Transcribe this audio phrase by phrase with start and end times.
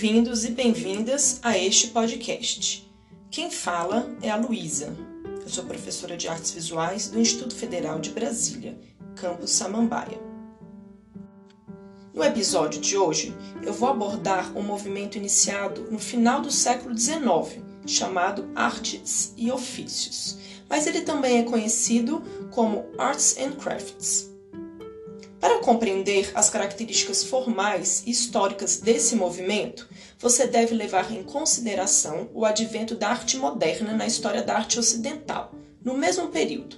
[0.00, 2.88] Bem-vindos e bem-vindas a este podcast.
[3.32, 4.96] Quem fala é a Luísa.
[5.42, 8.78] Eu sou professora de artes visuais do Instituto Federal de Brasília,
[9.16, 10.20] campus Samambaia.
[12.14, 17.60] No episódio de hoje, eu vou abordar um movimento iniciado no final do século XIX,
[17.84, 22.22] chamado Artes e Ofícios, mas ele também é conhecido
[22.52, 24.27] como Arts and Crafts.
[25.40, 32.44] Para compreender as características formais e históricas desse movimento, você deve levar em consideração o
[32.44, 35.52] advento da arte moderna na história da arte ocidental,
[35.84, 36.76] no mesmo período.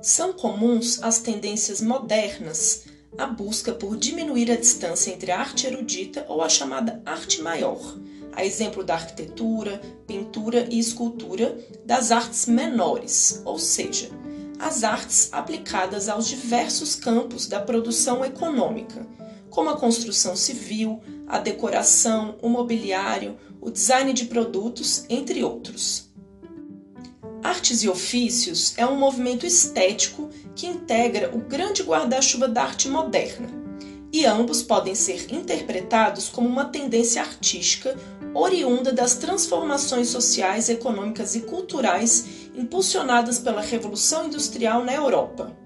[0.00, 2.86] São comuns as tendências modernas
[3.16, 7.80] à busca por diminuir a distância entre a arte erudita ou a chamada arte maior,
[8.32, 14.10] a exemplo da arquitetura, pintura e escultura, das artes menores, ou seja,
[14.62, 19.04] as artes aplicadas aos diversos campos da produção econômica,
[19.50, 26.12] como a construção civil, a decoração, o mobiliário, o design de produtos, entre outros.
[27.42, 33.48] Artes e ofícios é um movimento estético que integra o grande guarda-chuva da arte moderna,
[34.12, 37.96] e ambos podem ser interpretados como uma tendência artística
[38.34, 45.56] oriunda das transformações sociais, econômicas e culturais impulsionadas pela Revolução Industrial na Europa.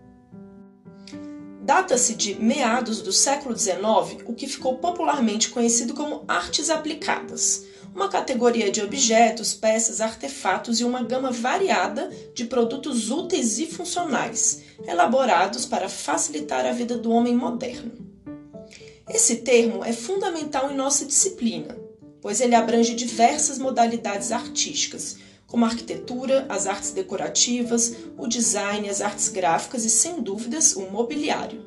[1.62, 8.08] Data-se de meados do século XIX o que ficou popularmente conhecido como artes aplicadas, uma
[8.08, 15.67] categoria de objetos, peças, artefatos e uma gama variada de produtos úteis e funcionais, elaborados
[15.67, 18.06] para facilitar a vida do homem moderno.
[19.09, 21.79] Esse termo é fundamental em nossa disciplina,
[22.21, 29.01] pois ele abrange diversas modalidades artísticas, como a arquitetura, as artes decorativas, o design, as
[29.01, 31.65] artes gráficas e, sem dúvidas, o mobiliário.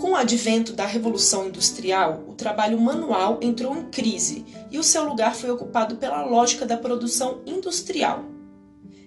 [0.00, 5.04] Com o advento da Revolução Industrial, o trabalho manual entrou em crise e o seu
[5.04, 8.24] lugar foi ocupado pela lógica da produção industrial.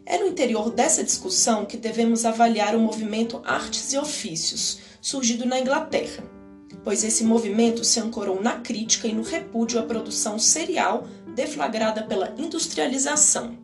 [0.05, 5.59] É no interior dessa discussão que devemos avaliar o movimento Artes e Ofícios, surgido na
[5.59, 6.40] Inglaterra
[6.83, 12.33] pois esse movimento se ancorou na crítica e no repúdio à produção serial deflagrada pela
[12.37, 13.57] industrialização.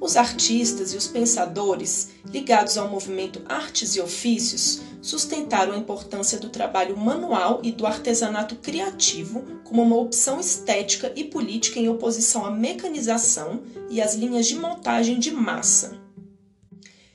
[0.00, 6.48] Os artistas e os pensadores ligados ao movimento Artes e Ofícios sustentaram a importância do
[6.48, 12.50] trabalho manual e do artesanato criativo como uma opção estética e política em oposição à
[12.50, 16.00] mecanização e às linhas de montagem de massa.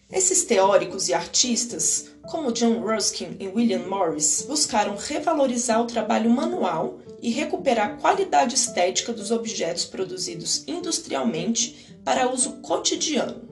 [0.10, 7.00] Esses teóricos e artistas como John Ruskin e William Morris, buscaram revalorizar o trabalho manual
[7.22, 13.48] e recuperar a qualidade estética dos objetos produzidos industrialmente para uso cotidiano.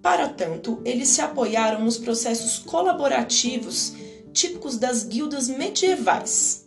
[0.00, 3.92] Para tanto, eles se apoiaram nos processos colaborativos
[4.32, 6.64] típicos das guildas medievais.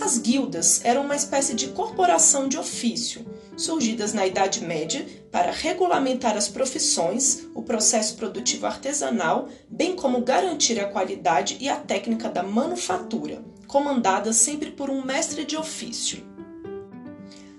[0.00, 3.24] As guildas eram uma espécie de corporação de ofício
[3.62, 10.78] surgidas na Idade Média para regulamentar as profissões, o processo produtivo artesanal, bem como garantir
[10.80, 16.30] a qualidade e a técnica da manufatura, comandada sempre por um mestre de ofício.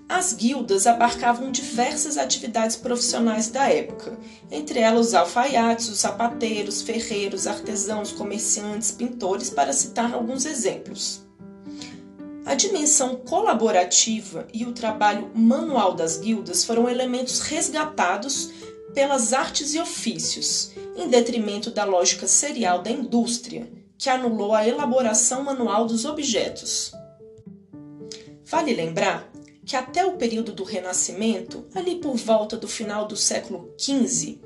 [0.06, 4.16] As guildas abarcavam diversas atividades profissionais da época,
[4.50, 11.23] entre elas os alfaiates, os sapateiros, ferreiros, artesãos, comerciantes, pintores, para citar alguns exemplos.
[12.46, 18.50] A dimensão colaborativa e o trabalho manual das guildas foram elementos resgatados
[18.92, 25.42] pelas artes e ofícios, em detrimento da lógica serial da indústria, que anulou a elaboração
[25.42, 26.92] manual dos objetos.
[28.44, 29.32] Vale lembrar
[29.64, 34.40] que até o período do Renascimento, ali por volta do final do século XV,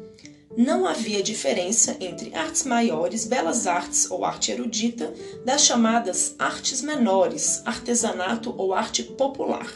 [0.59, 5.15] não havia diferença entre artes maiores, belas artes ou arte erudita,
[5.45, 9.73] das chamadas artes menores, artesanato ou arte popular.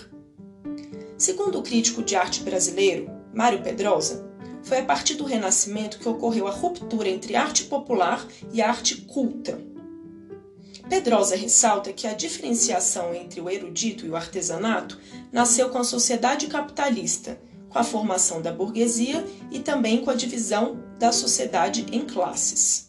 [1.16, 4.28] Segundo o crítico de arte brasileiro, Mário Pedrosa,
[4.64, 9.60] foi a partir do Renascimento que ocorreu a ruptura entre arte popular e arte culta.
[10.88, 14.98] Pedrosa ressalta que a diferenciação entre o erudito e o artesanato
[15.30, 17.38] nasceu com a sociedade capitalista
[17.72, 22.88] com a formação da burguesia e também com a divisão da sociedade em classes.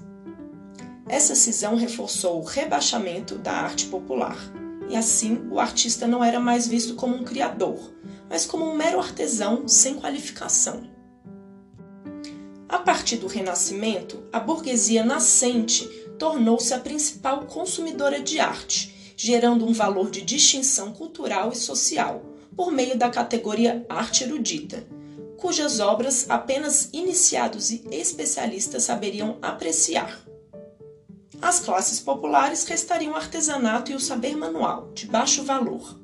[1.07, 4.37] Essa cisão reforçou o rebaixamento da arte popular,
[4.89, 7.93] e assim o artista não era mais visto como um criador,
[8.29, 10.91] mas como um mero artesão sem qualificação.
[12.67, 15.87] A partir do Renascimento, a burguesia nascente
[16.17, 22.71] tornou-se a principal consumidora de arte, gerando um valor de distinção cultural e social por
[22.71, 24.85] meio da categoria arte erudita,
[25.37, 30.21] cujas obras apenas iniciados e especialistas saberiam apreciar.
[31.41, 35.99] As classes populares restariam o artesanato e o saber manual, de baixo valor.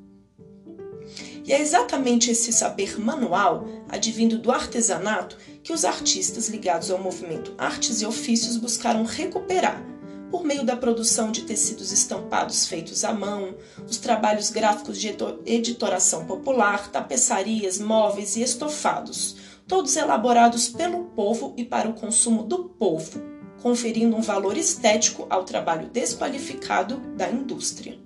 [1.45, 7.53] E é exatamente esse saber manual, advindo do artesanato, que os artistas ligados ao movimento
[7.57, 9.81] Artes e Ofícios buscaram recuperar,
[10.29, 13.55] por meio da produção de tecidos estampados feitos à mão,
[13.87, 15.15] os trabalhos gráficos de
[15.45, 19.37] editoração popular, tapeçarias, móveis e estofados,
[19.67, 23.21] todos elaborados pelo povo e para o consumo do povo,
[23.61, 27.97] conferindo um valor estético ao trabalho desqualificado da indústria.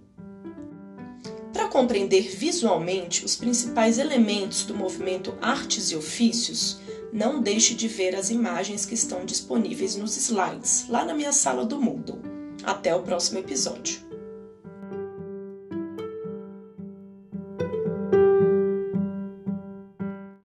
[1.52, 6.80] Para compreender visualmente os principais elementos do movimento Artes e Ofícios,
[7.14, 11.64] não deixe de ver as imagens que estão disponíveis nos slides, lá na minha sala
[11.64, 12.20] do Moodle.
[12.64, 14.13] Até o próximo episódio.